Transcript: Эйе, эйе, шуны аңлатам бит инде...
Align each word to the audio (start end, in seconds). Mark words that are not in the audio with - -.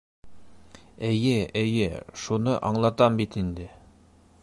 Эйе, 1.09 1.35
эйе, 1.63 1.91
шуны 2.23 2.57
аңлатам 2.71 3.21
бит 3.23 3.43
инде... 3.45 3.71